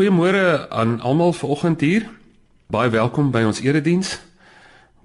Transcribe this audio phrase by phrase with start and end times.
[0.00, 2.08] goeiemôre aan almal vanoggend hier.
[2.66, 4.14] Baie welkom by ons erediens.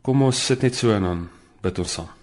[0.02, 1.24] Kom ons sit net so en dan
[1.66, 2.14] bid ons saam.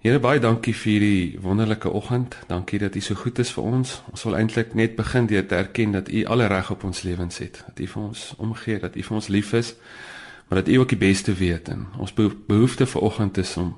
[0.00, 2.38] Here baie dankie vir hierdie wonderlike oggend.
[2.48, 3.92] Dankie dat U so goed is vir ons.
[4.08, 7.42] Ons wil eintlik net begin deur te erken dat U alle reg op ons lewens
[7.44, 7.60] het.
[7.66, 9.74] Dat U vir ons omgee, dat U vir ons lief is,
[10.48, 13.76] maar dat U ook die beste weet en ons behoefte vanoggend is om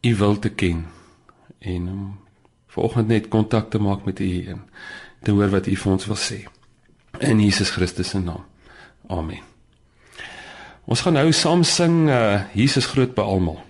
[0.00, 0.86] U wil te ken
[1.58, 2.08] en om
[2.72, 4.64] vanoggend net kontak te maak met U en
[5.20, 6.42] te hoor wat U vir ons wil sê.
[7.22, 8.44] In Jesus Christus se naam.
[9.06, 9.42] Amen.
[10.84, 13.60] Ons gaan nou saam sing uh, Jesus groot by almal.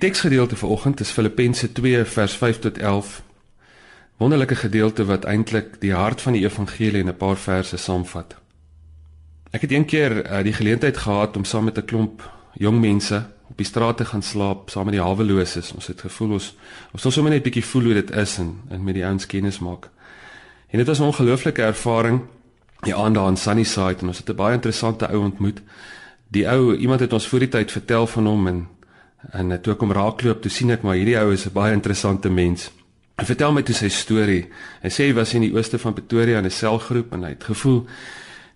[0.00, 3.22] Teksgedeelte vir oggend is Filippense 2 vers 5 tot 11.
[4.16, 8.36] Wonderlike gedeelte wat eintlik die hart van die evangelie in 'n paar verse saamvat.
[9.50, 13.56] Ek het eendag uh, die geleentheid gehad om saam met 'n klomp jong mense op
[13.56, 15.72] die straat te gaan slaap saam met die haweloses.
[15.72, 16.56] Ons het gevoel ons
[16.92, 19.58] ons wil sommer net bietjie voel hoe dit is en en met die ouens kennis
[19.58, 19.88] maak.
[20.70, 22.20] En dit was 'n ongelooflike ervaring.
[22.80, 25.60] Die aand daar in Sunnyside en ons het 'n baie interessante ou ontmoet.
[26.28, 28.68] Die ou, iemand het ons voor die tyd vertel van hom en
[29.32, 32.30] En toe ek hom raakloop, toe sien ek maar hierdie ou is 'n baie interessante
[32.30, 32.70] mens.
[33.20, 34.48] Hy vertel my toe sy storie.
[34.82, 37.44] Hy sê hy was in die ooste van Pretoria in 'n selgroep en hy het
[37.44, 37.86] gevoel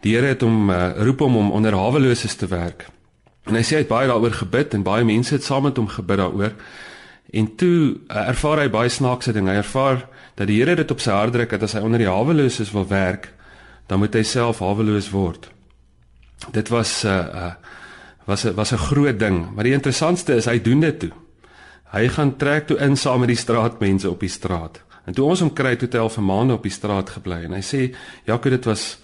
[0.00, 2.86] die Here het hom uh, roep hom om onder haweloses te werk.
[3.44, 5.88] En hy sê hy het baie daaroor gebid en baie mense het saam met hom
[5.88, 6.52] gebid daaroor.
[7.32, 9.50] En toe uh, ervaar hy baie snaakse dinge.
[9.50, 12.08] Hy ervaar dat die Here dit op sy hart druk dat as hy onder die
[12.08, 13.32] haweloses wil werk,
[13.86, 15.50] dan moet hy self haweloos word.
[16.52, 17.52] Dit was 'n uh, uh,
[18.26, 21.12] was 'n was 'n groot ding, maar die interessantste is hy doen dit toe.
[21.92, 24.82] Hy gaan trek toe in saam met die straatmense op die straat.
[25.04, 27.60] En toe ons hom kry toe tel vir maande op die straat gebly en hy
[27.60, 27.94] sê
[28.24, 28.98] Jaco dit was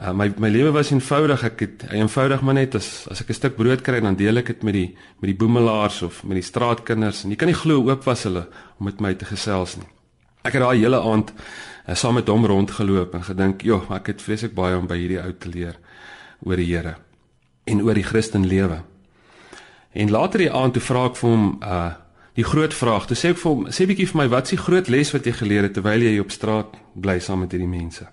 [0.00, 3.34] uh, my my lewe was eenvoudig ek het eenvoudig maar net as as ek 'n
[3.34, 6.48] stuk brood kry dan deel ek dit met die met die boemelaars of met die
[6.48, 8.46] straatkinders en jy kan nie glo oop was hulle
[8.78, 9.88] om met my te gesels nie.
[10.42, 14.22] Ek het daai hele aand uh, saam met hom rondgeloop en gedink, "Joh, ek het
[14.22, 15.76] vreeslik baie om by hierdie ou te leer
[16.44, 17.11] oor die Here."
[17.64, 18.82] En oor die Christen lewe.
[19.92, 21.90] En later die aand toe vra ek vir hom uh
[22.32, 23.04] die groot vraag.
[23.06, 25.26] Toe sê ek vir hom, sê bietjie vir my, wat is die groot les wat
[25.28, 28.06] jy geleer het terwyl jy op straat bly saam met hierdie mense?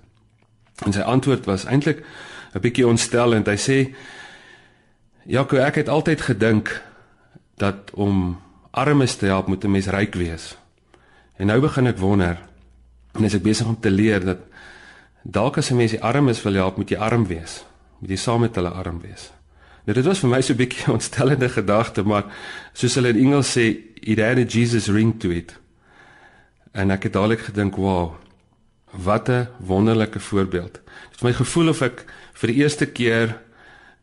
[0.83, 2.03] En sy antwoord was eintlik
[2.53, 3.47] 'n bietjie ontstellend.
[3.47, 3.95] Hy sê
[5.25, 6.81] Jaco, ek het altyd gedink
[7.57, 8.39] dat om
[8.71, 10.57] armes te help moet 'n mens ryk wees.
[11.37, 12.37] En nou begin ek wonder
[13.13, 14.39] en as ek besig om te leer dat
[15.23, 17.65] dalk as 'n mens die armes wil help, moet jy arm wees.
[17.99, 19.31] Moet jy saam met hulle arm wees.
[19.89, 22.25] Nou dit was vir my so 'n bietjie ontstellende gedagte, maar
[22.77, 25.57] soos hulle in Engels sê, it had a Jesus ring to it.
[26.77, 28.13] En ek het dadelik gedink, "Wow,
[28.93, 33.37] wat 'n wonderlike voorbeeld." Dit het my gevoel of ek vir die eerste keer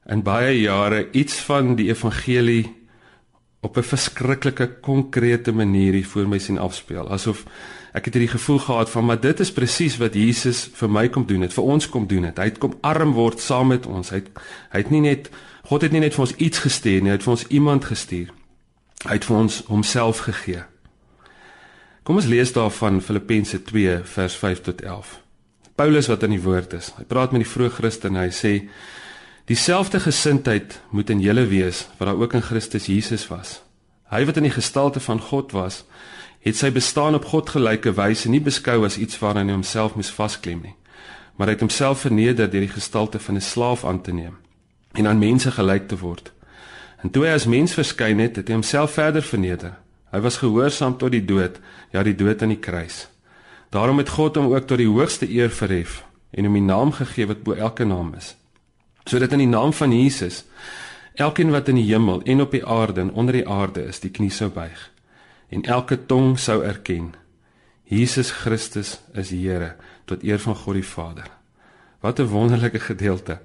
[0.07, 2.75] in baie jare iets van die evangelie
[3.63, 7.09] op 'n verskriklike konkrete manier hier voor my sien afspeel.
[7.11, 7.45] Asof
[7.93, 11.27] ek het hierdie gevoel gehad van maar dit is presies wat Jesus vir my kom
[11.27, 12.39] doen het, vir ons kom doen het.
[12.39, 14.11] Hy het kom arm word saam met ons.
[14.11, 14.29] Hy het,
[14.73, 15.31] hy het nie net
[15.67, 18.29] God het nie net vir ons iets gestuur nie, hy het vir ons iemand gestuur.
[19.03, 20.61] Hy het vir ons homself gegee.
[22.07, 25.17] Kom ons lees daarvan Filippense 2 vers 5 tot 11.
[25.75, 26.93] Paulus wat in die woord is.
[26.95, 28.53] Hy praat met die vroeë Christene en hy sê
[29.47, 33.61] Dieselfde gesindheid moet in julle wees wat daar ook in Christus Jesus was.
[34.11, 35.85] Hy wat in die gestalte van God was,
[36.43, 40.11] het sy bestaan op God gelyke wyse nie beskou as iets waaraan hy homself moes
[40.15, 40.75] vasklem nie,
[41.39, 44.35] maar hy het homself verneder deur die gestalte van 'n slaaf aan te neem
[44.97, 46.33] en aan mense gelyk te word.
[47.05, 49.77] En toe hy as mens verskyn het, het hy homself verder verneder.
[50.11, 51.61] Hy was gehoorsaam tot die dood,
[51.93, 53.07] ja die dood aan die kruis.
[53.71, 57.29] Daarom het God hom ook tot die hoogste eer verhef en hom die naam gegee
[57.29, 58.35] wat bo elke naam is
[59.07, 60.43] sodat in die naam van Jesus
[61.15, 64.11] elkeen wat in die hemel en op die aarde en onder die aarde is, die
[64.11, 64.91] knie sou buig
[65.55, 67.13] en elke tong sou erken
[67.87, 69.77] Jesus Christus is Here
[70.11, 71.29] tot eer van God die Vader.
[72.03, 73.39] Wat 'n wonderlike gedeelte.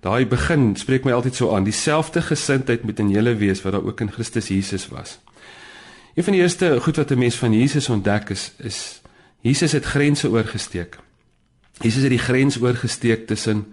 [0.00, 1.64] Daai begin spreek my altyd so aan.
[1.64, 5.18] Dieselfde gesindheid moet in julle wees wat daar ook in Christus Jesus was.
[6.14, 9.00] Een van die eerste goed wat 'n mens van Jesus ontdek is is
[9.40, 10.98] Jesus het grense oorgesteek.
[11.80, 13.66] Jesus het die grens oorgesteek tussen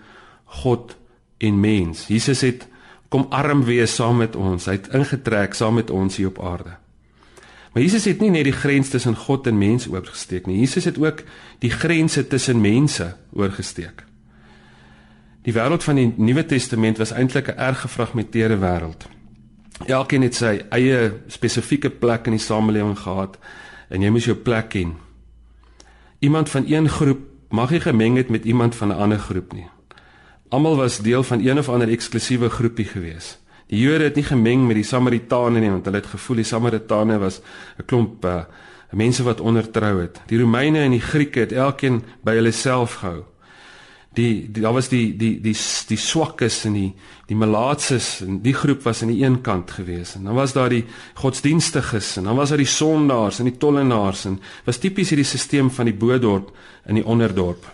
[0.44, 0.96] God
[1.38, 2.08] en mens.
[2.08, 2.68] Jesus het
[3.10, 4.66] kom arm wees saam met ons.
[4.66, 6.76] Hy het ingetrek saam met ons hier op aarde.
[7.74, 10.60] Maar Jesus het nie net die grens tussen God en mens oorgesteek nie.
[10.60, 11.24] Jesus het ook
[11.60, 14.06] die grense tussen mense oorgesteek.
[15.48, 19.08] Die wêreld van die Nuwe Testament was eintlik 'n erg gefragmenteerde wêreld.
[19.86, 23.38] Elkeen het sy eie spesifieke plek in die samelewing gehad
[23.90, 24.98] en jy moes jou plek ken.
[26.20, 29.68] Iemand van een groep mag nie gemeng het met iemand van 'n ander groep nie.
[30.50, 33.40] Almal was deel van een of ander eksklusiewe groepie gewees.
[33.68, 37.18] Die Jode het nie gemeng met die Samaritane nie want hulle het gevoel die Samaritane
[37.18, 37.42] was
[37.78, 38.44] 'n klomp uh,
[38.92, 40.22] mense wat ondertrou het.
[40.26, 43.24] Die Romeine en die Grieke het elkeen by hulle self gehou.
[44.18, 45.54] Die, die daar was die die die
[45.88, 46.90] die swakkes en die
[47.30, 50.74] die malaatses en die groep was aan die een kant gewees en dan was daar
[50.74, 50.86] die
[51.19, 55.69] godsdienstiges en dan was daar die sondaars en die tollenaars en was tipies hierdie stelsel
[55.69, 56.50] van die bodorp
[56.90, 57.68] in die onderdorp.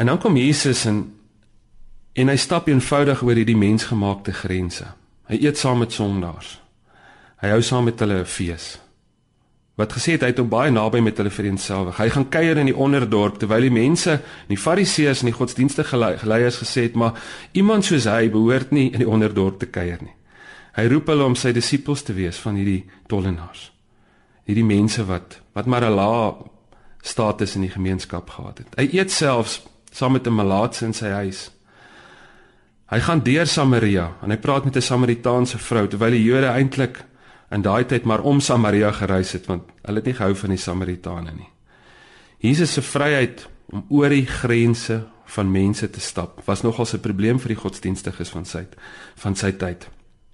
[0.00, 1.04] En dan kom Jesus en
[2.12, 4.84] en hy stap eenvoudig oor hierdie mensgemaakte grense.
[5.28, 6.58] Hy eet saam met sondaars.
[7.40, 8.78] Hy hou saam met hulle 'n fees.
[9.80, 11.96] Wat gesê het hy het hom baie naby met hulle vereenselwig.
[11.96, 15.96] Hy gaan kuier in die onderdorp terwyl die mense, die fariseërs en die godsdienstige
[16.28, 17.16] leiers gesê het, maar
[17.56, 20.12] iemand soos hy behoort nie in die onderdorp te kuier nie.
[20.76, 23.70] Hy roep hulle om sy disippels te wees van hierdie tollenaars.
[24.48, 26.32] Hierdie mense wat wat maar 'n lae
[27.02, 28.68] status in die gemeenskap gehad het.
[28.76, 29.60] Hy eet selfs
[29.90, 31.50] saam met 'n malaatse in sy huis.
[32.90, 37.04] Hy gaan deur Samaria en hy praat met 'n Samaritaanse vrou terwyl die Jode eintlik
[37.52, 40.60] in daai tyd maar om Samaria gereis het want hulle het nie gehou van die
[40.60, 41.48] Samaritane nie.
[42.42, 47.38] Jesus se vryheid om oor die grense van mense te stap was nogal 'n probleem
[47.38, 48.66] vir die godsdienstiges van sy
[49.16, 49.88] van sy tyd.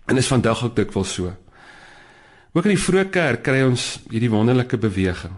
[0.06, 1.32] En is vandag ook dikwels so.
[2.52, 5.34] Ook in die vroeë kerk kry ons hierdie wonderlike beweging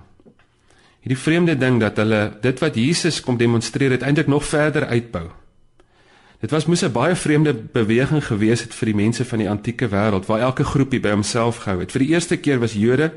[1.01, 5.31] hierdie vreemde ding dat hulle dit wat Jesus kom demonstreer het eintlik nog verder uitbou.
[6.41, 9.89] Dit was moes 'n baie vreemde beweging gewees het vir die mense van die antieke
[9.89, 11.93] wêreld waar elke groepie by homself gehou het.
[11.93, 13.13] Vir die eerste keer was Jode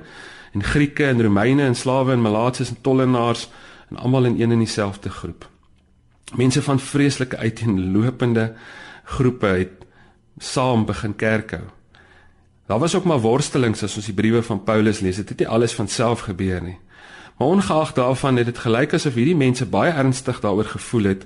[0.53, 3.49] en Grieke en Romeine en slawe en malaatses en tollenaars
[3.89, 5.49] en almal in een en dieselfde groep.
[6.35, 8.53] Mense van vreeslike uiteenlopende
[9.03, 9.85] groepe het
[10.37, 11.63] saam begin kerk hou.
[12.65, 15.15] Daar was ook maar worstelings as ons die briewe van Paulus lees.
[15.15, 16.77] Dit het nie alles van self gebeur nie.
[17.37, 21.25] Maar ongeag daarvan het dit gelyk asof hierdie mense baie ernstig daaroor gevoel het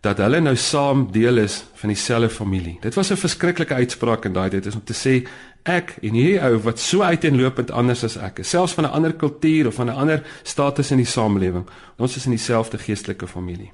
[0.00, 2.78] dat hulle nou saam deel is van dieselfde familie.
[2.80, 5.28] Dit was 'n verskriklike uitspraak in daai tyd is om te sê
[5.62, 9.12] ek en hierdie ou wat so uiteenlopend anders as ek is, selfs van 'n ander
[9.12, 11.66] kultuur of van 'n ander status in die samelewing,
[11.98, 13.72] ons is in dieselfde geestelike familie.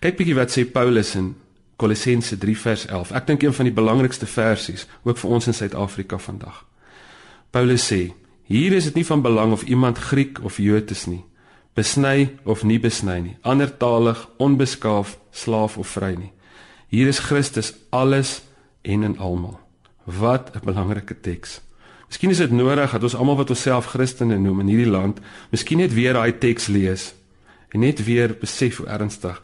[0.00, 1.34] Kyk bietjie wat sê Paulus in
[1.76, 3.12] Kolossense 3 vers 11.
[3.12, 6.64] Ek dink een van die belangrikste versies ook vir ons in Suid-Afrika vandag.
[7.50, 8.12] Paulus sê
[8.44, 11.24] Hier is dit nie van belang of iemand Griek of Jood is nie,
[11.74, 16.32] besny of nie besny nie, andertalig, onbeskaaf, slaaf of vry nie.
[16.88, 18.42] Hier is Christus alles
[18.82, 19.58] en in almal.
[20.04, 21.60] Wat 'n belangrike teks.
[22.08, 25.78] Miskien is dit nodig dat ons almal wat onsself Christene noem in hierdie land, miskien
[25.78, 27.14] net weer daai teks lees
[27.70, 29.42] en net weer besef hoe ernstig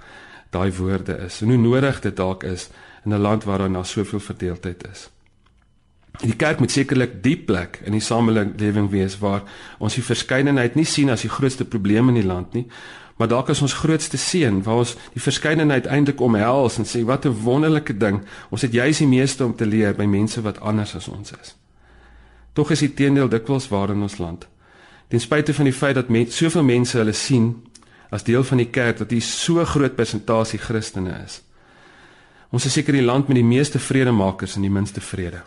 [0.50, 2.68] daai woorde is en hoe nodig dit dalk is
[3.04, 5.10] in 'n land waar daar nou soveel verdeeldheid is.
[6.18, 9.46] Die kerk moet sekerlik die plek in die samelewing wees waar
[9.78, 12.66] ons die verskeidenheid nie sien as die grootste probleem in die land nie,
[13.16, 17.26] maar dalk is ons grootste seën waar ons die verskeidenheid eintlik omhels en sê wat
[17.26, 18.22] 'n wonderlike ding.
[18.50, 21.56] Ons het juis die meeste om te leer by mense wat anders as ons is.
[22.52, 24.48] Tog is die teendeel dikwels waar in ons land.
[25.08, 27.62] Ten spyte van die feit dat met soveel mense hulle sien
[28.10, 31.42] as deel van die kerk dat hier so groot persentasie Christene is.
[32.50, 35.42] Ons is seker die land met die meeste vredemakers en die minste vrede.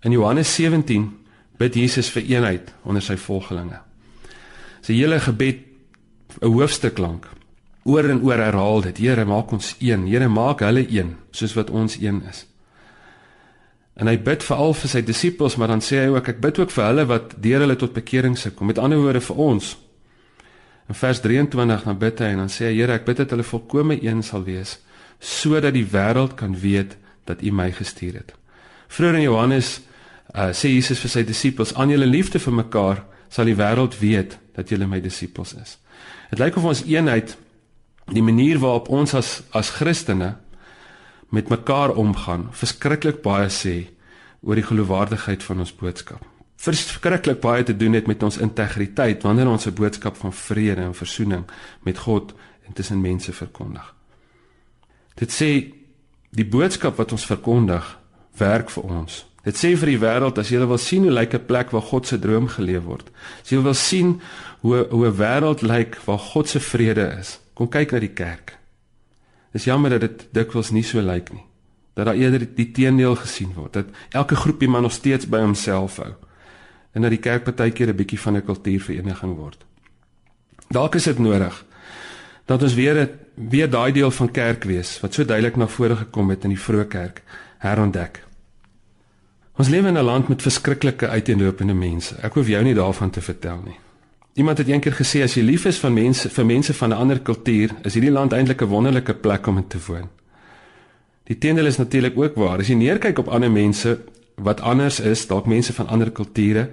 [0.00, 1.08] In Johannes 17
[1.58, 3.80] bid Jesus vir eenheid onder sy volgelinge.
[4.80, 5.64] Sy hele gebed
[6.40, 7.26] 'n hoofstuk lank
[7.84, 10.06] oor en oor herhaal dit: Here, maak ons een.
[10.06, 12.46] Here, maak hulle een soos wat ons een is.
[13.96, 16.70] En hy bid veral vir sy disippels, maar dan sê hy ook ek bid ook
[16.70, 18.66] vir hulle wat deur hulle tot bekering se kom.
[18.66, 19.76] Met ander woorde vir ons.
[20.88, 23.42] In vers 23 dan bid hy en dan sê hy: Here, ek bid dat hulle
[23.42, 24.78] volkome een sal wees
[25.18, 28.34] sodat die wêreld kan weet dat U my gestuur het.
[28.86, 29.80] Vroeger in Johannes
[30.34, 34.38] uh, sê Jesus vir sy disippels: "Aan julle liefde vir mekaar sal die wêreld weet
[34.56, 35.78] dat julle my disippels is."
[36.30, 37.36] Dit lyk of ons eenheid
[38.12, 40.36] die manier waarop ons as as Christene
[41.28, 43.88] met mekaar omgaan, verskriklik baie sê
[44.40, 46.24] oor die geloofwaardigheid van ons boodskap.
[46.58, 50.94] Verskriklik baie te doen het met ons integriteit wanneer ons 'n boodskap van vrede en
[50.94, 51.44] versoening
[51.82, 52.34] met God
[52.66, 53.94] en tussen mense verkondig.
[55.14, 55.72] Dit sê
[56.30, 57.98] die boodskap wat ons verkondig
[58.38, 59.26] werk vir ons.
[59.46, 62.06] Dit sê vir die wêreld as jy wil sien hoe lyk 'n plek waar God
[62.06, 63.10] se droom geleef word.
[63.42, 64.20] As jy wil sien
[64.60, 68.58] hoe hoe 'n wêreld lyk waar God se vrede is, kom kyk na die kerk.
[69.52, 71.44] Dis jammer dat dit dikwels nie so lyk nie.
[71.94, 75.96] Dat daar eerder die teendeel gesien word, dat elke groepie man nog steeds by homself
[75.96, 76.14] hou
[76.92, 79.64] en dat die kerk partykeer 'n bietjie van 'n kultuurvereniging word.
[80.70, 81.64] Dalk is dit nodig
[82.46, 86.30] dat ons weer weer daai deel van kerk wees wat so duidelik na vore gekom
[86.30, 87.22] het in die vroeë kerk
[87.58, 88.27] herontdek.
[89.58, 92.14] Ons lewe in 'n land met verskriklike uiteenlopende mense.
[92.22, 93.78] Ek hoef jou nie daarvan te vertel nie.
[94.34, 97.20] Iemand het eendag gesê as jy lief is van mense vir mense van 'n ander
[97.20, 100.08] kultuur, is hierdie land eintlik 'n wonderlike plek om in te woon.
[101.24, 102.58] Die teendeel is natuurlik ook waar.
[102.58, 103.98] As jy neerkyk op ander mense
[104.34, 106.70] wat anders is, dalk mense van ander kulture,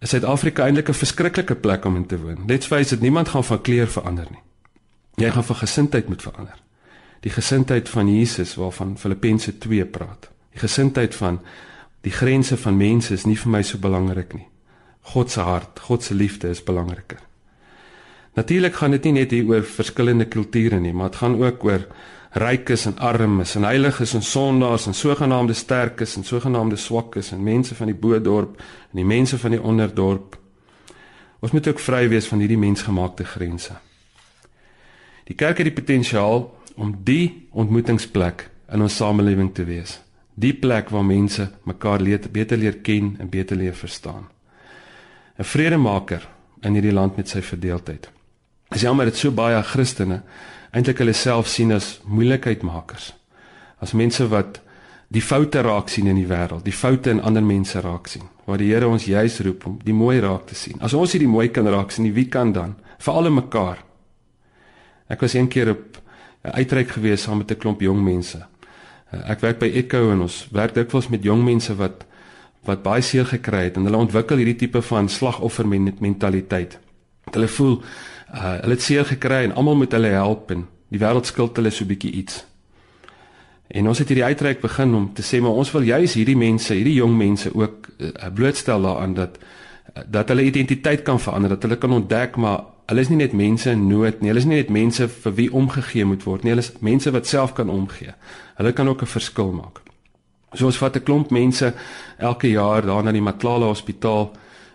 [0.00, 2.38] is Suid-Afrika eintlik 'n verskriklike plek om in te woon.
[2.46, 4.42] Let's face it, niemand gaan van kleur verander nie.
[5.14, 6.56] Jy gaan van gesindheid moet verander.
[7.20, 10.30] Die gesindheid van Jesus waarvan Filippense 2 praat.
[10.50, 11.40] Die gesindheid van
[12.02, 14.48] die grense van mense is nie vir my so belangrik nie.
[15.12, 17.20] God se hart, God se liefde is belangriker.
[18.34, 21.86] Natuurlik gaan dit nie net hier oor verskillende kulture nie, maar dit gaan ook oor
[22.32, 27.74] rykes en armes en heiliges en sondaars en sogenaamde sterkes en sogenaamde swakkes en mense
[27.76, 28.56] van die bo-dorp
[28.90, 30.38] en die mense van die onderdorp.
[31.42, 33.76] Ons moet ook vry wees van hierdie mensgemaakte grense.
[35.28, 36.46] Die kerk het die potensiaal
[36.80, 39.98] om die ontmoetingsplek in ons samelewing te wees.
[40.34, 44.28] Die plek waar mense mekaar leer, beter leer ken en beter leer verstaan.
[45.38, 46.28] 'n Vredemaker
[46.62, 48.10] in hierdie land met sy verdeeldheid.
[48.70, 50.22] Is jammer dat so baie Christene
[50.72, 53.12] eintlik hulle self sien as moeilikheidmakers.
[53.80, 54.60] As mense wat
[55.12, 58.22] die foute raak sien in die wêreld, die foute in ander mense raak sien.
[58.46, 60.80] Waar die Here ons juis roep om die mooi raak te sien.
[60.80, 62.76] As ons hierdie mooi kan raak sien, wie kan dan?
[62.98, 63.84] Veral in mekaar.
[65.08, 66.00] Ek was een keer op
[66.44, 68.46] 'n uitreik gewees saam met 'n klomp jong mense.
[69.12, 72.06] Eh, ek werk by Echo en ons werk dikwels met jong mense wat
[72.62, 76.76] wat baie seer gekry het en hulle ontwikkel hierdie tipe van slagoffer mentaliteit.
[77.34, 80.62] Hulle voel uh, hulle het seer gekry en almal moet hulle help en
[80.94, 82.44] die wêreld skuld hulle so 'n bietjie iets.
[83.66, 86.74] En ons het hierdie uitreik begin om te sê maar ons wil juis hierdie mense,
[86.74, 89.38] hierdie jong mense ook uh, blootstel daaraan dat
[90.06, 93.70] dat hulle identiteit kan verander, dat hulle kan ontdek maar hulle is nie net mense
[93.70, 94.28] in nood nie.
[94.32, 96.52] Hulle is nie net mense vir wie omgegee moet word nie.
[96.54, 98.14] Hulle is mense wat self kan omgee.
[98.58, 99.82] Hulle kan ook 'n verskil maak.
[100.54, 101.74] So ons vat 'n klomp mense
[102.18, 104.32] elke jaar daar na die Matlala Hospitaal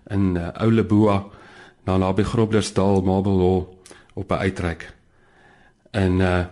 [0.10, 1.26] in uh, Ouleboa,
[1.86, 3.68] na naby Groblersdal, Marble Hall
[4.14, 4.94] op 'n uitreik.
[5.92, 6.46] En uh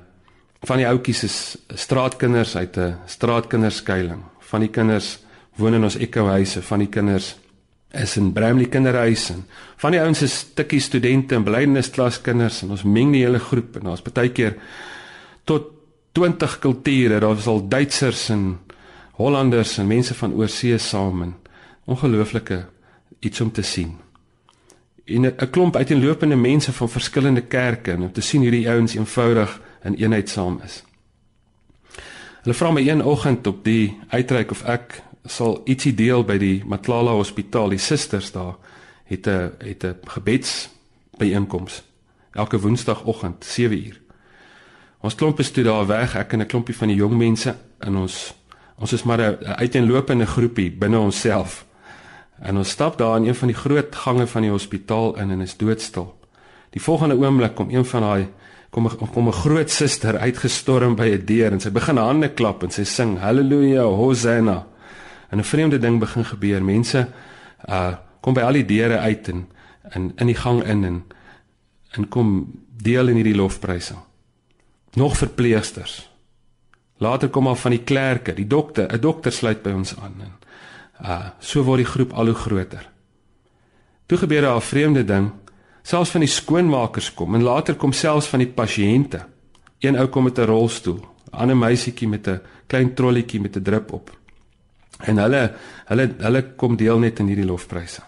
[0.66, 4.24] van die ouetjies is straatkinders uit 'n straatkinderskuiling.
[4.40, 5.20] Van die kinders
[5.56, 7.36] woon in ons ekkohuise, van die kinders
[7.94, 9.46] is in Bramley kinderhuis en
[9.78, 13.90] van die ouens is tikkie studente en blydenissklaskinders en ons meng die hele groep en
[13.90, 14.58] daar's baie keer
[15.46, 15.72] tot
[16.16, 18.60] 20 kulture, daar was al Duitsers en
[19.12, 21.36] Hollanders en mense van oorsee saam en
[21.86, 22.66] ongelooflike
[23.20, 23.98] iets om te sien.
[25.06, 29.62] En 'n klomp uiteenlopende mense van verskillende kerke en om te sien hierdie ouens eenvoudig
[29.84, 30.84] in eenheid saam is.
[32.42, 36.64] Hulle vra my een oggend op die uitreik of ek sal ietsie deel by die
[36.66, 37.70] Matlala Hospitaal.
[37.70, 38.56] Die susters daar
[39.06, 40.70] het 'n het 'n gebeds
[41.18, 41.84] byeenkoms
[42.32, 44.00] elke woensdagoggend 7uur.
[45.02, 47.96] Ons klomp is toe daar weg, ek en 'n klompie van die jong mense in
[47.96, 48.34] ons
[48.76, 51.66] Ons is maar 'n uiteenlopende groepie binne onsself.
[52.40, 55.42] En ons stap daar in een van die groot gange van die hospitaal in en
[55.42, 56.20] is doodstil.
[56.70, 58.28] Die volgende oomblik kom een van daai
[58.70, 62.72] kom kom 'n groot suster uitgestorm by 'n deur en sy begin hande klap en
[62.72, 64.68] sy sing haleluja hosanna.
[65.36, 66.64] En 'n vreemde ding begin gebeur.
[66.64, 67.08] Mense
[67.70, 69.50] uh kom by al die deure uit en
[69.94, 71.04] in in die gang in en
[71.92, 72.52] en kom
[72.84, 74.00] deel in hierdie lofprysing.
[74.94, 76.10] Nog verpleegsters.
[76.98, 80.34] Later kom al van die klerke, die dokter, 'n dokter sluit by ons aan en
[81.02, 82.90] uh so word die groep al hoe groter.
[84.06, 85.32] Toe gebeur daar 'n vreemde ding.
[85.82, 89.26] Selfs van die skoonmakers kom en later kom selfs van die pasiënte.
[89.80, 93.64] Een ou kom met 'n rolstoel, 'n ander meisietjie met 'n klein trolletjie met 'n
[93.64, 94.18] drup op.
[95.06, 95.42] En hulle
[95.86, 98.02] hulle hulle kom deel net in hierdie lofpryse.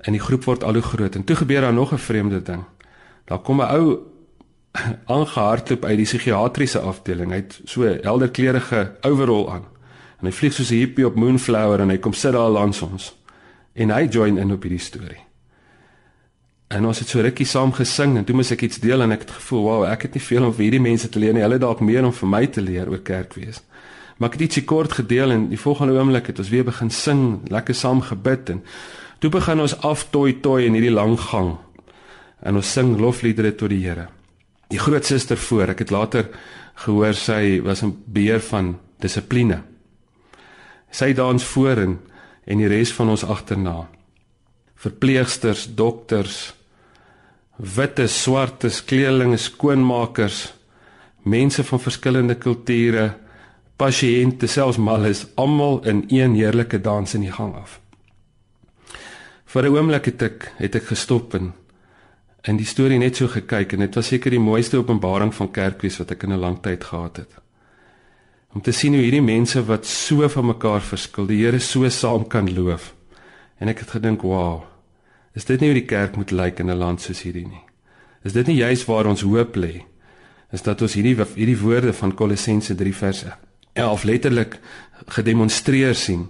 [0.00, 2.64] En die groep word al hoe groot en toe gebeur daar nog 'n vreemde ding.
[3.24, 3.98] Daar kom 'n ou
[5.16, 7.30] aangehardloop uit die psigiatriese afdeling.
[7.30, 9.64] Hy het so helder kleurige overall aan.
[10.20, 13.16] En hy vlieg soos 'n hippie op Moonflower en hy kom sit daar langs ons.
[13.72, 15.24] En hy join in op hierdie storie.
[16.68, 19.20] En ons het so rukkie saam gesing en toe moes ek iets deel en ek
[19.20, 21.42] het gevoel, wow, ek het nie veel om vir hierdie mense te leer nie.
[21.42, 23.58] Hulle dalk meer om vir my te leer oor kerkwees.
[24.20, 27.22] Maar ek het ietsie kort gedeel en die volgende oomblik het ons weer begin sing,
[27.48, 28.58] lekker saam gebid en
[29.18, 31.54] toe begin ons aftoi toi in hierdie lang gang.
[32.44, 34.10] En ons sing lofliedere tot die Here.
[34.68, 36.28] Die groot suster voor, ek het later
[36.84, 39.62] gehoor sy was 'n beheer van dissipline.
[40.90, 41.98] Sy dans voor en
[42.44, 43.88] en die res van ons agterna.
[44.74, 46.54] Verpleegsters, dokters,
[47.56, 50.52] witte, swartes, kleerlinge, skoonmakers,
[51.22, 53.14] mense van verskillende kulture,
[53.80, 57.80] pasiënte, selfs malles, almal in een heerlike dans in die gang af.
[59.50, 61.52] Vir 'n oomblik het ek het ek gestop en
[62.44, 65.98] in die storie net so gekyk en dit was seker die mooiste openbaring van kerkwees
[65.98, 67.32] wat ek in 'n lang tyd gehad het.
[68.54, 72.26] Om te sien hoe hierdie mense wat so van mekaar verskil, die Here so saam
[72.28, 72.94] kan loof.
[73.58, 74.62] En ek het gedink, "Wow,
[75.34, 77.64] is dit nie hoe die kerk moet lyk in 'n land soos hierdie nie?"
[78.24, 79.84] Is dit nie juis waar ons hoop lê?
[80.52, 83.24] Is dat ons hierdie hierdie woorde van Kolossense 3 vers
[83.72, 84.58] 11 letterlik
[85.06, 86.28] gedemonstreer sien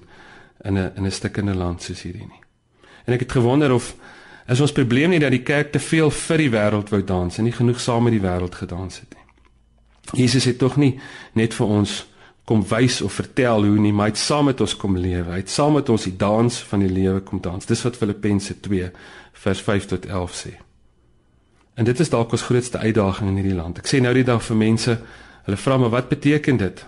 [0.62, 2.42] in 'n in 'n stukkende land soos hierdie nie.
[3.04, 3.94] En ek het gewonder of
[4.48, 7.44] is ons probleem nie dat die kerk te veel vir die wêreld wou dans en
[7.44, 9.20] nie genoeg saam met die wêreld gedans het nie.
[10.22, 11.00] Jesus het tog nie
[11.32, 12.06] net vir ons
[12.44, 15.30] kom wys of vertel hoe nie, maar hy het saam met ons kom lewe.
[15.30, 17.66] Hy het saam met ons die dans van die lewe kom dans.
[17.66, 18.90] Dis wat Filippense 2
[19.44, 20.54] vers 5 tot 11 sê.
[21.78, 23.78] En dit is dalk ons grootste uitdaging in hierdie land.
[23.78, 24.96] Ek sê nou die dag vir mense,
[25.46, 26.82] hulle vra my wat beteken dit?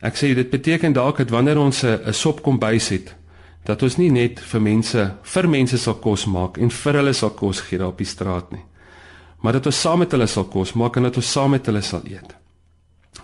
[0.00, 3.14] Ek sê dit beteken dalk dat wanneer ons 'n 'n sop kom bys het,
[3.64, 7.30] dat ons nie net vir mense vir mense sal kos maak en vir hulle sal
[7.30, 8.64] kos gee daar op die straat nie.
[9.42, 11.82] Maar dat ons saam met hulle sal kos maak en dat ons saam met hulle
[11.82, 12.34] sal eet.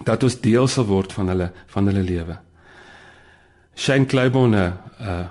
[0.05, 2.39] Dat ons deel sal word van hulle van hulle lewe.
[3.77, 5.29] Shane Claiborne, 'n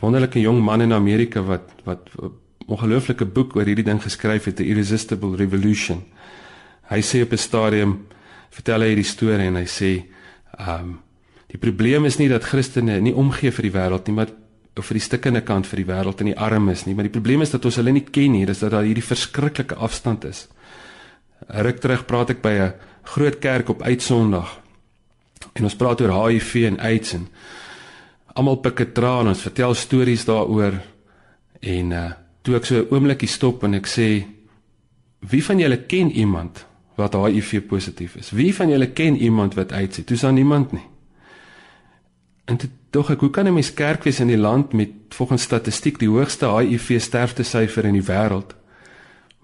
[0.00, 2.10] wonderlike jong man in Amerika wat wat
[2.66, 6.02] ongelooflike boek oor hierdie ding geskryf het, The Irresistible Revolution.
[6.90, 8.06] Hy sê op 'n stadium
[8.50, 10.04] vertel hy hierdie storie en hy sê,
[10.58, 10.94] ehm um,
[11.46, 14.32] die probleem is nie dat Christene nie omgee vir die wêreld nie, maar
[14.76, 17.42] of vir die stikkende kant vir die wêreld en die armes nie, maar die probleem
[17.42, 20.48] is dat ons hulle nie ken nie, dis dat daar hierdie verskriklike afstand is.
[21.48, 22.72] Ruk terug praat ek by 'n
[23.04, 24.58] groot kerk op Uitsondag.
[25.54, 27.28] En ons praat oor HIV en AIDS en
[28.34, 30.82] almal pik 'n traan, ons vertel stories daaroor
[31.60, 34.24] en uh toe ek so 'n oombliekie stop en ek sê
[35.30, 38.30] wie van julle ken iemand wat HIV positief is?
[38.30, 40.08] Wie van julle ken iemand wat AIDS het?
[40.08, 40.86] Dis dan niemand nie.
[42.44, 45.42] En dit tog ek hoe kan 'n mens kerk wees in die land met volgens
[45.42, 48.54] statistiek die hoogste HIV sterftesyfer in die wêreld?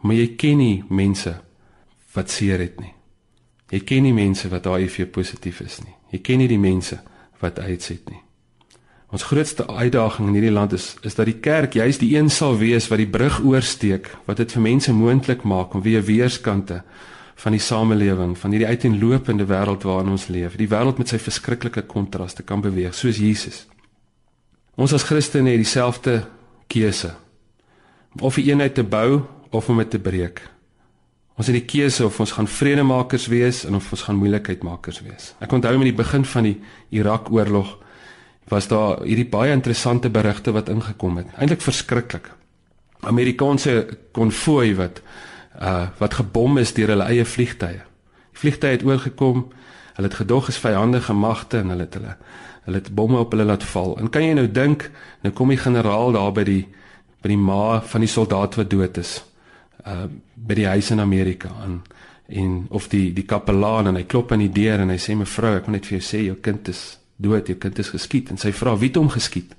[0.01, 1.41] Maar jy ken nie mense
[2.13, 2.95] wat seer het nie.
[3.69, 5.95] Jy ken nie mense wat HIV positief is nie.
[6.11, 7.01] Jy ken nie die mense
[7.41, 8.21] wat AIDS het nie.
[9.13, 12.57] Ons grootste uitdaging in hierdie land is is dat die kerk juis die een sal
[12.57, 16.83] wees wat die brug oorsteek, wat dit vir mense moontlik maak om weer weerskante
[17.43, 21.83] van die samelewing, van hierdie uiteenlopende wêreld waarin ons leef, die wêreld met sy verskriklike
[21.91, 23.65] kontraste kan beweeg, soos Jesus.
[24.79, 26.23] Ons as Christene het dieselfde
[26.71, 27.13] keuse
[28.15, 30.43] om of 'n eenheid te bou of om dit te breek.
[31.37, 35.35] Ons het die keuse of ons gaan vredemakers wees en of ons gaan moeilikheidmakers wees.
[35.41, 37.79] Ek onthou in die begin van die Irak-oorlog
[38.49, 41.27] was daar hierdie baie interessante berigte wat ingekom het.
[41.37, 42.31] Eintlik verskriklik.
[43.01, 45.03] Amerikaanse konvooi wat
[45.61, 47.83] uh wat gebom is deur hulle eie vliegtye.
[48.33, 49.49] Die vliegtye het oorgekom.
[49.97, 52.17] Hulle het gedog is vyandige magte en hulle het hulle
[52.63, 53.97] hulle het bomme op hulle laat val.
[53.99, 54.91] En kan jy nou dink,
[55.23, 56.63] nou kom die generaal daar by die
[57.23, 59.19] by die ma van die soldaat wat dood is.
[59.87, 60.07] Uh
[60.43, 61.83] by die huis in Amerika aan
[62.27, 65.57] en of die die kapelaan en hy klop aan die deur en hy sê mevrou
[65.59, 66.83] ek wil net vir jou sê jou kind is
[67.23, 69.55] dood jou kind is geskiet en sy vra wie het hom geskiet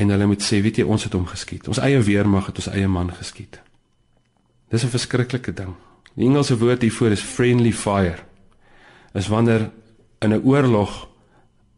[0.00, 2.70] en hulle moet sê weet jy ons het hom geskiet ons eie weermag het ons
[2.74, 3.60] eie man geskiet
[4.68, 5.74] dis 'n verskriklike ding.
[6.14, 8.18] Die Engelse woord hiervoor is friendly fire.
[9.14, 9.70] Is wanneer
[10.20, 11.08] in 'n oorlog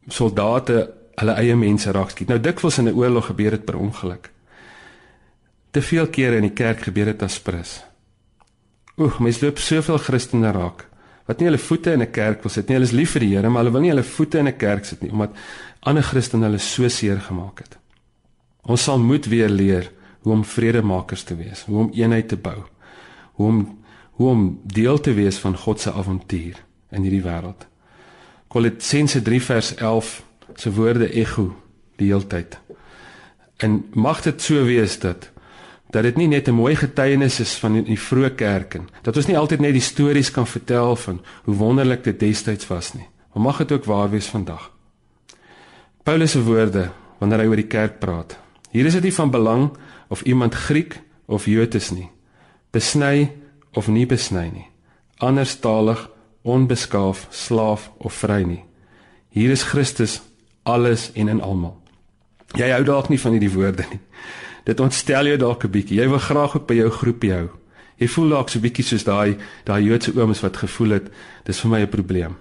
[0.08, 4.30] soldate hulle eie mense raak skiet nou dikwels in 'n oorlog gebeur dit per ongeluk.
[5.70, 7.84] Te veel kere in die kerk gebeur dit as prins.
[8.96, 10.86] Oek, mense loop soveel Christene raak
[11.26, 12.74] wat nie hulle voete in 'n kerk wil sit nie.
[12.74, 14.84] Hulle is lief vir die Here, maar hulle wil nie hulle voete in 'n kerk
[14.84, 15.30] sit nie omdat
[15.80, 17.78] ander Christene hulle so seer gemaak het.
[18.62, 22.64] Ons sal moet weer leer hoe om vredemakers te wees, hoe om eenheid te bou,
[23.36, 23.64] hoe om
[24.16, 26.56] hoe om deel te wees van God se avontuur
[26.90, 27.66] in hierdie wêreld.
[28.48, 30.12] Kolossense 3 vers 11
[30.54, 31.50] se woorde ego
[32.00, 32.56] die heeltyd.
[33.60, 35.30] En mag dit so wees dat
[35.92, 39.26] dat dit nie net 'n mooi getuienis is van die vroeë kerk en dat ons
[39.26, 43.06] nie altyd net die stories kan vertel van hoe wonderlik dit destyds was nie.
[43.32, 44.72] Maar mag dit ook waar wees vandag.
[46.02, 48.38] Paulus se woorde wanneer hy oor die kerk praat.
[48.70, 49.76] Hier is dit nie van belang
[50.08, 52.10] of iemand Griek of Jood is nie.
[52.76, 53.30] Besny
[53.72, 54.66] of nie besny nie.
[55.24, 56.10] Anderstalig,
[56.44, 58.64] onbeskaaf, slaaf of vry nie.
[59.32, 60.18] Hier is Christus
[60.68, 61.78] alles en in almal.
[62.52, 64.00] Jy hou dalk nie van hierdie woorde nie.
[64.68, 66.00] Dit ontstel jou dalk 'n bietjie.
[66.02, 67.48] Jy wil graag ook by jou groepie hou.
[67.96, 71.08] Jy voel dalk so bietjie soos daai daai Joodse ooms wat gevoel het
[71.44, 72.36] dis vir my 'n probleem.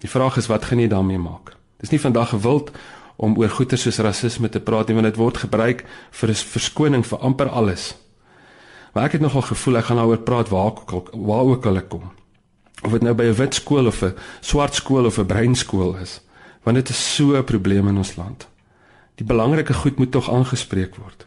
[0.00, 1.56] Die vraag is wat gaan jy daarmee maak?
[1.80, 2.70] Dis nie vandag gewild
[3.16, 7.04] om oor goeie soos rasisme te praat nie want dit word gebruik vir 'n verskoning
[7.04, 7.94] vir amper alles.
[8.92, 11.88] Maar ek het nogal gevoel ek gaan daaroor praat waar ook waar ook al ek
[11.88, 12.10] kom.
[12.82, 15.96] Of dit nou by 'n wit skool of 'n swart skool of 'n bruin skool
[15.96, 16.20] is,
[16.62, 18.48] want dit is so 'n probleem in ons land.
[19.14, 21.26] Die belangrike goed moet tog aangespreek word.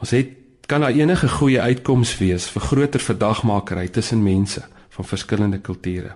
[0.00, 0.28] Ons het
[0.66, 6.14] kan daar enige goeie uitkoms wees vir groter verdagmakerry tussen mense van verskillende kulture.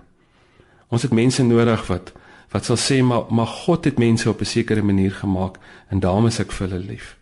[0.89, 2.13] Ons het mense nodig wat
[2.49, 6.27] wat sal sê maar maar God het mense op 'n sekere manier gemaak en daarom
[6.27, 7.17] is ek vir hulle lief.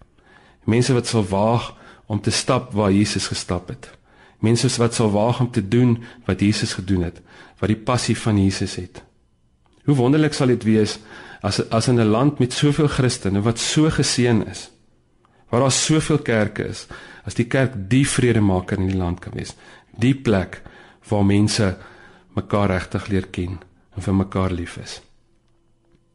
[0.65, 1.75] Mense wat sal waag
[2.07, 3.91] om te stap waar Jesus gestap het.
[4.39, 7.21] Mense wat sal waag om te doen wat Jesus gedoen het,
[7.59, 9.03] wat die passie van Jesus het.
[9.85, 10.99] Hoe wonderlik sal dit wees
[11.43, 14.71] as as in 'n land met soveel Christene wat so geseën is
[15.49, 16.87] waar daar soveel kerke is,
[17.25, 19.55] as die kerk die vredemaker in die land kan wees,
[19.91, 20.63] die plek
[21.09, 21.77] waar mense
[22.35, 23.59] mekaar regtig leer ken
[23.95, 25.01] en vir mekaar lief is.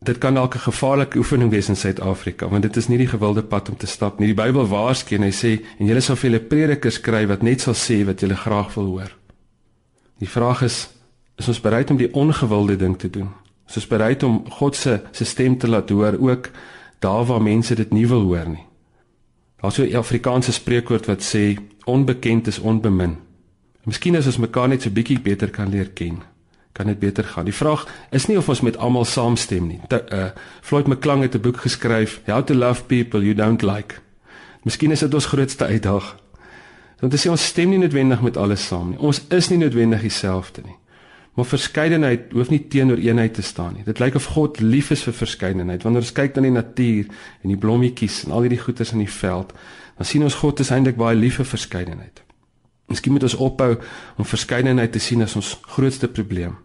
[0.01, 3.43] Dit kan dalk 'n gevaarlike oefening wees in Suid-Afrika, want dit is nie die gewilde
[3.43, 4.33] pad om te stap nie.
[4.33, 7.61] Die Bybel waarsku en hy sê en julle sal vir julle predikers kry wat net
[7.61, 9.15] sal sê wat julle graag wil hoor.
[10.17, 10.89] Die vraag is,
[11.37, 13.29] is ons bereid om die ongewilde ding te doen?
[13.69, 16.49] Is ons bereid om God se se stem te laat hoor ook
[16.99, 18.65] daar waar mense dit nie wil hoor nie?
[19.61, 23.17] Daar's so 'n Afrikaanse spreekwoord wat sê onbekend is onbemin.
[23.85, 26.23] Miskien as ons mekaar net so bietjie beter kan leer ken,
[26.71, 27.45] kan dit beter gaan.
[27.45, 29.79] Die vraag is nie of ons met almal saamstem nie.
[29.87, 30.25] Te, uh,
[30.61, 33.95] Floyd McClung het 'n boek geskryf, How to Love People You Don't Like.
[34.63, 36.19] Miskien is dit ons grootste uitdaging.
[36.99, 38.99] Want dit sê ons stem nie noodwendig met alles saam nie.
[38.99, 40.75] Ons is nie noodwendig dieselfde nie.
[41.33, 43.83] Maar verskeidenheid hoef nie teenoor eenheid te staan nie.
[43.83, 45.83] Dit lyk of God lief is vir verskeidenheid.
[45.83, 47.05] Wanneer ons kyk na die natuur
[47.41, 49.53] en die blommetjies en al hierdie goeders in die veld,
[49.97, 52.21] dan sien ons God is eintlik baie lief vir verskeidenheid.
[52.91, 53.77] Miskien moet ons ophou
[54.17, 56.57] om verskeidenheid te sien as ons grootste probleem.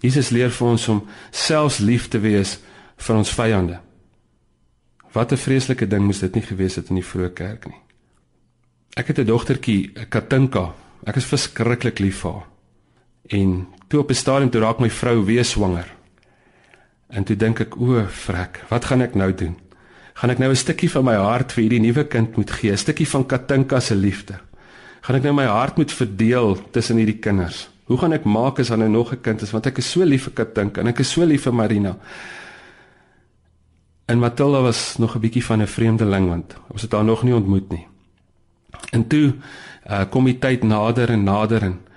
[0.00, 1.02] Jesus leer vir ons om
[1.34, 2.58] selfs lief te wees
[2.96, 3.80] vir ons vyande.
[5.12, 7.80] Wat 'n vreeslike ding moes dit nie gewees het in die vroeë kerk nie.
[8.96, 10.74] Ek het 'n dogtertjie, Katinka.
[11.06, 12.46] Ek is verskriklik lief vir haar.
[13.30, 15.94] En toe op 'n stadium toe raak my vrou weer swanger.
[17.08, 19.56] En toe dink ek, o, frek, wat gaan ek nou doen?
[20.14, 22.76] Gaan ek nou 'n stukkie van my hart vir hierdie nuwe kind moet gee, 'n
[22.76, 24.47] stukkie van Katinka se liefde?
[25.08, 27.70] Gaan ek nou my hart moet verdeel tussen hierdie kinders?
[27.88, 30.04] Hoe gaan ek maak as daar nou nog 'n kind is want ek is so
[30.04, 31.96] lief vir Katinka en ek is so lief vir Marina?
[34.06, 37.34] En Matilda was nog 'n bietjie van 'n vreemdeling want ons het haar nog nie
[37.34, 37.86] ontmoet nie.
[38.92, 39.34] En toe
[39.90, 41.88] uh, kom die tyd nader en nader en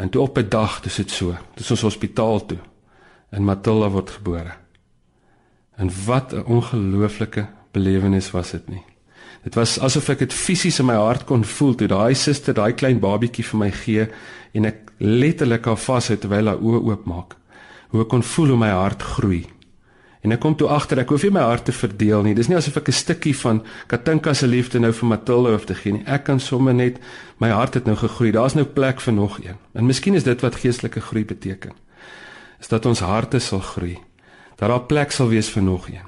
[0.00, 1.36] En toe op 'n dag, dis dit so.
[1.54, 2.58] Dis ons hospitaal toe.
[3.28, 4.52] En Matilda word gebore.
[5.76, 8.82] En wat 'n ongelooflike belewenis was dit nie.
[9.44, 12.74] Dit was asof ek dit fisies in my hart kon voel toe daai suster daai
[12.76, 14.08] klein babietjie vir my gee
[14.52, 17.38] en ek letterlik haar vashou terwyl haar oë oopmaak.
[17.90, 19.46] Hoe ek kon voel hoe my hart groei.
[20.20, 22.34] En ek kom toe agter ek hoef nie my hart te verdeel nie.
[22.36, 25.74] Dis nie asof ek 'n stukkie van Katinka se liefde nou vir Matilda hoef te
[25.74, 26.04] gee nie.
[26.06, 26.98] Ek kan sommer net
[27.38, 28.32] my hart het nou gegroei.
[28.32, 29.56] Daar's nou plek vir nog een.
[29.72, 31.72] En miskien is dit wat geestelike groei beteken.
[32.60, 33.98] Is dat ons harte sal groei.
[34.56, 36.04] Dat daar plek sal wees vir nog een.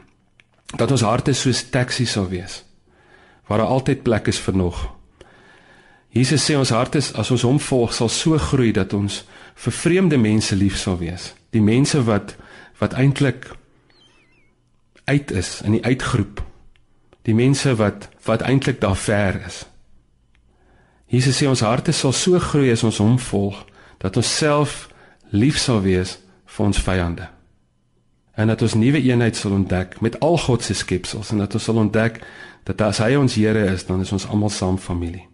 [0.76, 2.64] Dat ons harte soos taxi sal wees.
[3.46, 4.82] Waar daar altyd plek is vir nog.
[6.12, 9.22] Jesus sê ons harte as ons hom volg sal so groei dat ons
[9.54, 11.32] vir vreemde mense lief sal wees.
[11.50, 12.36] Die mense wat
[12.80, 13.46] wat eintlik
[15.04, 16.42] uit is in die uitgroep.
[17.22, 19.64] Die mense wat wat eintlik daar ver is.
[21.06, 23.64] Jesus sê ons harte sal so groei as ons hom volg
[24.02, 24.88] dat ons self
[25.30, 27.28] lief sal wees vir ons vyande.
[28.32, 31.64] En dat ons nuwe eenheid sal ontdek met al God se skepsels en dat ons
[31.64, 32.22] sal ontdek
[32.64, 35.26] dat as hy ons Here is, dan is ons almal saam familie.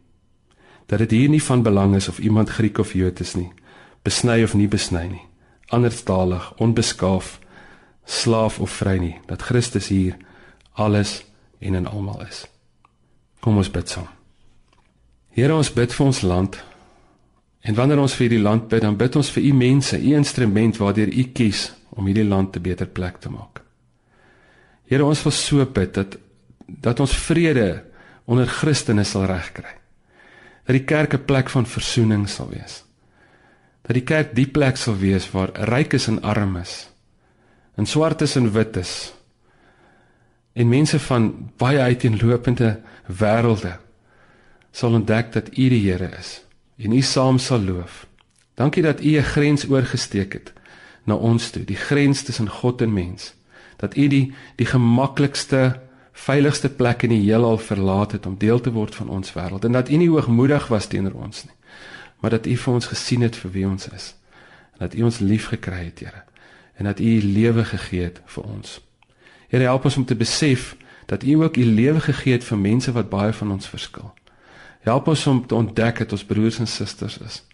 [0.86, 3.52] Dat dit hier nie van belang is of iemand Griek of Jood is nie,
[4.02, 5.24] besny of nie besny nie,
[5.68, 7.38] anderstalig, onbeskaaf,
[8.04, 10.16] slaaf of vry nie, dat Christus hier
[10.72, 11.22] alles
[11.60, 12.46] en in almal is.
[13.40, 14.08] Kom ons bid saam.
[15.36, 16.56] Here ons bid vir ons land.
[17.60, 20.80] En wanneer ons vir die land bid, dan bid ons vir u mense, u instrument
[20.80, 23.62] waardeur u kies om hierdie land 'n beter plek te maak.
[24.86, 26.18] Here ons wil so bid dat
[26.66, 27.84] dat ons vrede
[28.24, 29.74] onder Christene sal regkry.
[30.64, 32.84] Dat die kerk 'n plek van versoening sal wees.
[33.82, 36.88] Dat die kerk die plek sal wees waar rykes en armes,
[37.76, 39.12] en swartes en wites,
[40.52, 43.78] en mense van baie uiteenlopende wêrelde
[44.70, 46.42] sal ontdek dat U die Here is
[46.78, 48.06] en U saam sal loof.
[48.54, 50.52] Dankie dat U 'n grens oorgesteek het
[51.08, 53.32] na ons toe, die grens tussen God en mens.
[53.80, 55.80] Dat U die die gemaklikste,
[56.12, 59.76] veiligste plek in die heelal verlaat het om deel te word van ons wêreld en
[59.76, 61.54] dat U nie hoogmoedig was teenoor ons nie,
[62.20, 64.14] maar dat U vir ons gesien het vir wie ons is.
[64.76, 66.22] En dat U ons liefgekry het, Here,
[66.76, 68.80] en dat U U lewe gegee het vir ons.
[69.48, 70.74] Here, help ons om te besef
[71.06, 74.10] dat U ook U lewe gegee het vir mense wat baie van ons verskil.
[74.80, 77.44] Help ons om te ontdek dat ons broers en susters is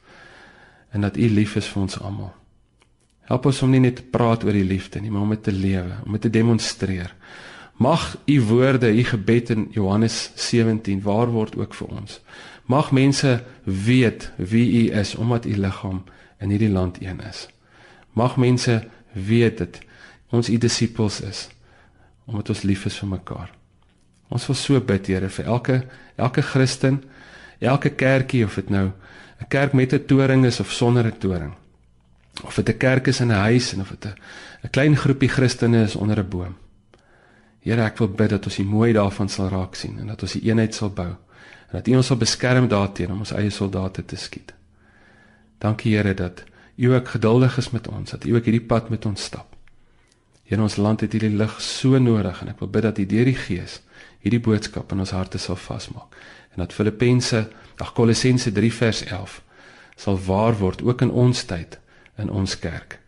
[0.95, 2.33] en dat U lief is vir ons almal.
[3.25, 5.53] Help ons om nie net te praat oor die liefde nie, maar om dit te
[5.53, 7.15] lewe, om dit te demonstreer.
[7.81, 12.21] Mag U woorde, U gebed in Johannes 17 waar word ook vir ons.
[12.71, 16.05] Mag mense weet wie U is omdat U liggaam
[16.41, 17.49] in hierdie land een is.
[18.13, 19.81] Mag mense weet dat
[20.31, 21.49] ons U disippels is
[22.25, 23.51] omdat ons lief is vir mekaar.
[24.33, 25.83] Ons wil so bid, Here, vir elke
[26.17, 27.03] elke Christen
[27.61, 28.93] elke kerkie of dit nou
[29.41, 31.53] 'n kerk met 'n toring is of sonder 'n toring.
[32.45, 34.15] Of dit 'n kerk is in 'n huis en of dit 'n
[34.65, 36.57] 'n klein groepie Christene is onder 'n boom.
[37.61, 40.33] Here, ek wil bid dat ons die mooi daarvan sal raak sien en dat ons
[40.33, 44.05] die eenheid sal bou en dat U ons sal beskerm daarteen om ons eie soldate
[44.05, 44.53] te skiet.
[45.59, 46.45] Dankie Here dat
[46.77, 49.57] U ook geduldig is met ons, dat U ook hierdie pad met ons stap.
[50.45, 53.25] Here, ons land het hierdie lig so nodig en ek wil bid dat U deur
[53.25, 53.81] die Gees
[54.25, 56.17] hierdie boodskap in ons harte sal vasmaak
[56.55, 57.49] en dat Filippense,
[57.81, 59.41] ag Kolossense 3 vers 11
[59.97, 61.79] sal waar word ook in ons tyd
[62.19, 62.99] in ons kerk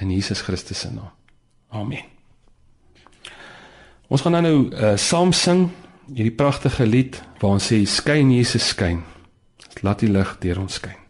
[0.00, 1.12] in Jesus Christus se naam.
[1.68, 2.04] Amen.
[4.08, 5.68] Ons gaan nou uh, saam sing
[6.10, 9.02] hierdie pragtige lied waar ons sê skyn Jesus skyn.
[9.82, 11.03] Laat die lig deur ons skyn.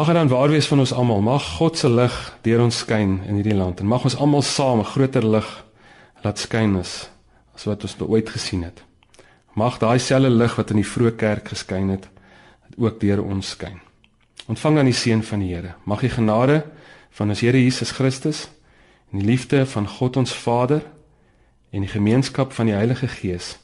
[0.00, 1.20] Mag dit dan waar wees van ons almal.
[1.20, 4.78] Mag God se lig deur ons skyn in hierdie land en mag ons almal saam
[4.80, 5.48] 'n groter lig
[6.24, 7.10] laat skyn as,
[7.54, 8.80] as wat ons ooit gesien het.
[9.52, 12.08] Mag daai selfde lig wat in die vroeë kerk geskyn het,
[12.76, 13.80] ook deur ons skyn.
[14.48, 15.74] Ontvang dan die seën van die Here.
[15.84, 16.64] Mag die genade
[17.10, 18.48] van ons Here Jesus Christus
[19.12, 20.80] en die liefde van God ons Vader
[21.70, 23.58] en die gemeenskap van die Heilige Gees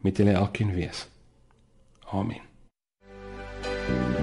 [0.00, 1.08] met julle elkeen wees.
[2.10, 2.40] Amen.
[3.86, 4.13] thank you